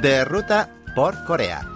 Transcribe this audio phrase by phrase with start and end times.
[0.00, 1.68] De ruta por Corea.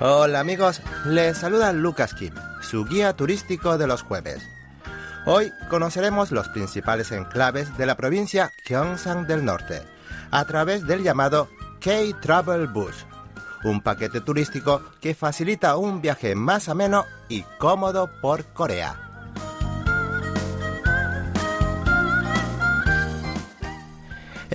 [0.00, 4.42] Hola amigos, les saluda Lucas Kim, su guía turístico de los jueves.
[5.24, 9.82] Hoy conoceremos los principales enclaves de la provincia Gyeongsang del Norte
[10.30, 11.48] a través del llamado
[11.80, 13.06] K-Travel Bus,
[13.64, 19.05] un paquete turístico que facilita un viaje más ameno y cómodo por Corea.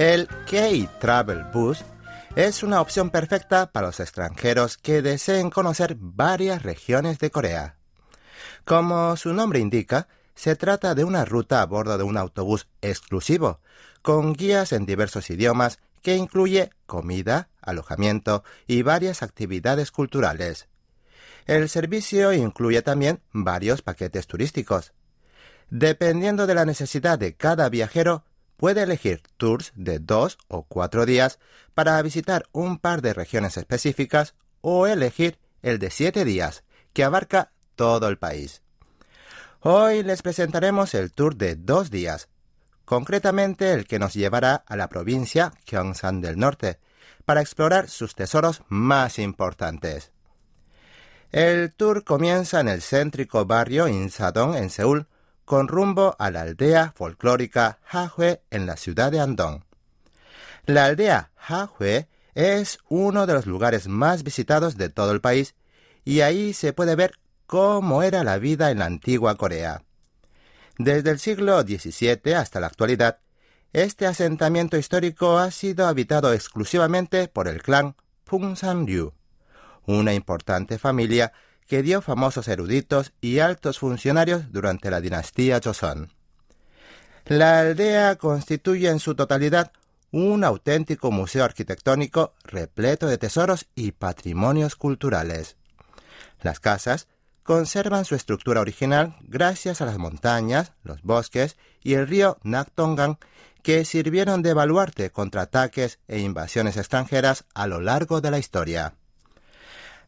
[0.02, 1.86] El K-Travel Bus
[2.36, 7.77] es una opción perfecta para los extranjeros que deseen conocer varias regiones de Corea.
[8.66, 13.60] Como su nombre indica, se trata de una ruta a bordo de un autobús exclusivo,
[14.02, 20.68] con guías en diversos idiomas que incluye comida, alojamiento y varias actividades culturales.
[21.46, 24.93] El servicio incluye también varios paquetes turísticos.
[25.70, 28.26] Dependiendo de la necesidad de cada viajero,
[28.62, 31.40] puede elegir tours de dos o cuatro días
[31.73, 37.53] para visitar un par de regiones específicas o elegir el de siete días, que abarca
[37.76, 38.62] todo el país.
[39.62, 42.29] Hoy les presentaremos el tour de dos días,
[42.85, 46.77] concretamente el que nos llevará a la provincia Gyeongsang del Norte,
[47.25, 50.12] para explorar sus tesoros más importantes.
[51.31, 55.07] El tour comienza en el céntrico barrio Insadong en Seúl,
[55.52, 59.63] con rumbo a la aldea folclórica Hahue en la ciudad de Andong.
[60.66, 65.56] La aldea Hahue es uno de los lugares más visitados de todo el país
[66.06, 67.16] y ahí se puede ver
[67.47, 69.84] cómo era la vida en la antigua Corea.
[70.78, 73.19] Desde el siglo XVII hasta la actualidad,
[73.74, 79.12] este asentamiento histórico ha sido habitado exclusivamente por el clan Pungsan-ryu,
[79.86, 81.34] una importante familia
[81.72, 86.12] que dio famosos eruditos y altos funcionarios durante la dinastía Joseon.
[87.28, 89.72] La aldea constituye en su totalidad
[90.12, 95.56] un auténtico museo arquitectónico repleto de tesoros y patrimonios culturales.
[96.42, 97.08] Las casas
[97.42, 103.18] conservan su estructura original gracias a las montañas, los bosques y el río Naktongan
[103.64, 108.96] que sirvieron de baluarte contra ataques e invasiones extranjeras a lo largo de la historia.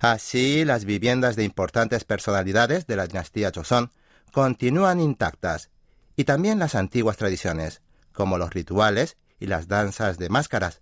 [0.03, 3.89] Así, las viviendas de importantes personalidades de la dinastía Joseon
[4.33, 5.69] continúan intactas,
[6.17, 7.81] y también las antiguas tradiciones,
[8.11, 10.81] como los rituales y las danzas de máscaras,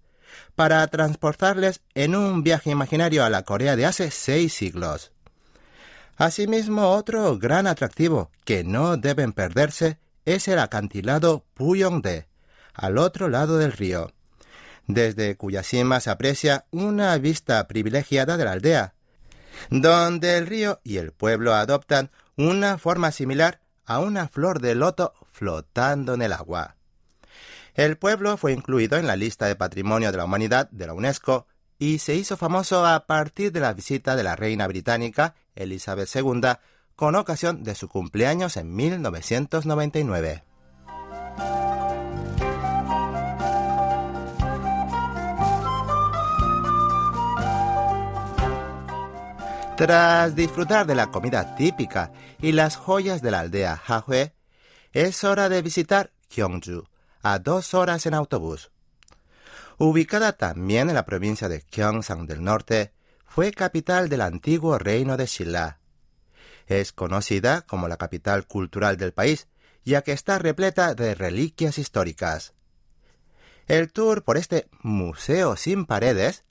[0.55, 5.11] para transportarles en un viaje imaginario a la Corea de hace seis siglos.
[6.17, 12.27] Asimismo, otro gran atractivo que no deben perderse es el acantilado Puyongde,
[12.73, 14.11] al otro lado del río,
[14.87, 18.95] desde cuya cima se aprecia una vista privilegiada de la aldea,
[19.69, 25.13] donde el río y el pueblo adoptan una forma similar a una flor de loto
[25.31, 26.75] flotando en el agua.
[27.73, 31.47] El pueblo fue incluido en la lista de Patrimonio de la Humanidad de la UNESCO
[31.79, 36.41] y se hizo famoso a partir de la visita de la reina británica Elizabeth II
[36.95, 40.43] con ocasión de su cumpleaños en 1999.
[49.77, 54.33] Tras disfrutar de la comida típica y las joyas de la aldea Hahue,
[54.91, 56.83] es hora de visitar Gyeongju,
[57.23, 58.71] a dos horas en autobús.
[59.77, 62.93] Ubicada también en la provincia de Gyeongsang del Norte,
[63.25, 65.79] fue capital del antiguo reino de Shilla.
[66.67, 69.47] Es conocida como la capital cultural del país,
[69.83, 72.53] ya que está repleta de reliquias históricas.
[73.67, 76.43] El tour por este museo sin paredes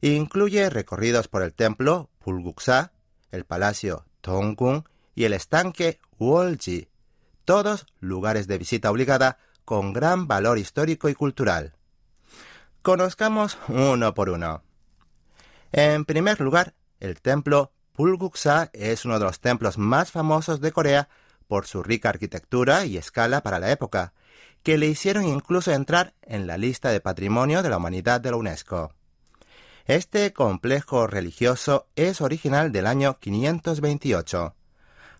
[0.00, 2.92] incluye recorridos por el templo Pulguksa,
[3.30, 4.84] el palacio Tonggung
[5.14, 6.90] y el estanque Wolji,
[7.46, 11.74] todos lugares de visita obligada con gran valor histórico y cultural.
[12.82, 14.62] Conozcamos uno por uno.
[15.72, 21.08] En primer lugar, el templo Pulguksa es uno de los templos más famosos de Corea
[21.46, 24.12] por su rica arquitectura y escala para la época,
[24.62, 28.36] que le hicieron incluso entrar en la lista de Patrimonio de la Humanidad de la
[28.36, 28.92] UNESCO.
[29.88, 34.54] Este complejo religioso es original del año 528,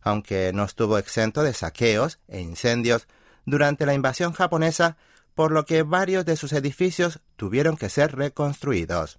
[0.03, 3.09] aunque no estuvo exento de saqueos e incendios
[3.47, 4.99] durante la invasión japonesa,
[5.35, 9.19] por lo que varios de sus edificios tuvieron que ser reconstruidos.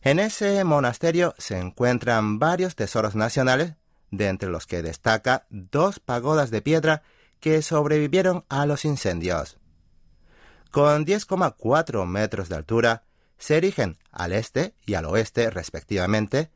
[0.00, 3.74] En ese monasterio se encuentran varios tesoros nacionales,
[4.10, 7.02] de entre los que destaca dos pagodas de piedra
[7.38, 9.58] que sobrevivieron a los incendios.
[10.70, 13.04] Con 10,4 metros de altura,
[13.42, 16.52] se erigen al este y al oeste respectivamente.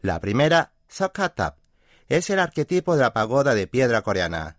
[0.00, 1.58] La primera, Sokatap,
[2.06, 4.56] es el arquetipo de la pagoda de piedra coreana,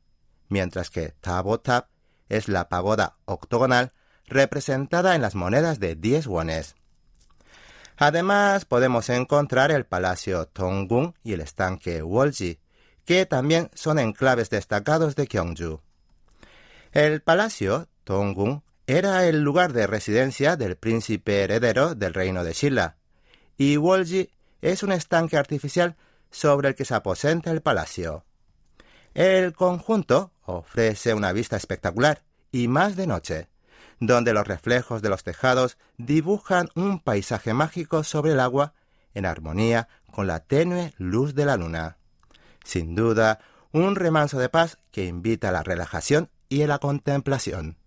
[0.50, 1.88] mientras que Tabotap
[2.28, 3.94] es la pagoda octogonal
[4.28, 6.76] representada en las monedas de 10 wones.
[7.96, 12.60] Además, podemos encontrar el Palacio Tonggung y el estanque Wolji,
[13.06, 15.80] que también son enclaves destacados de Gyeongju.
[16.92, 22.98] El Palacio Tonggung era el lugar de residencia del príncipe heredero del reino de Shilla,
[23.56, 24.32] y Wolji
[24.62, 25.96] es un estanque artificial
[26.32, 28.26] sobre el que se aposenta el palacio.
[29.14, 33.48] El conjunto ofrece una vista espectacular y más de noche,
[34.00, 38.74] donde los reflejos de los tejados dibujan un paisaje mágico sobre el agua
[39.14, 41.98] en armonía con la tenue luz de la luna.
[42.64, 43.38] Sin duda,
[43.72, 47.78] un remanso de paz que invita a la relajación y a la contemplación.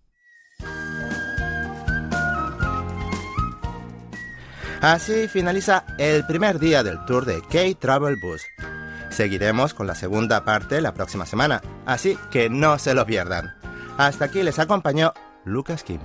[4.82, 8.42] Así finaliza el primer día del tour de K-Travel Bus.
[9.10, 13.54] Seguiremos con la segunda parte la próxima semana, así que no se lo pierdan.
[13.96, 15.12] Hasta aquí les acompañó
[15.44, 16.00] Lucas Kim.